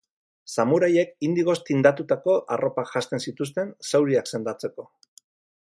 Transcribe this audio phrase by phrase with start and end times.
[0.61, 4.89] Samuraiek indigoz tindatutako arropak jazten zituzten zauriak sendatzeko.